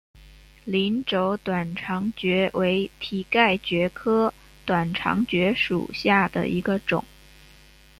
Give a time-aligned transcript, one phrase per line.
[0.65, 4.33] 鳞轴短肠蕨为蹄盖蕨科
[4.65, 7.05] 短肠蕨属下的一个种。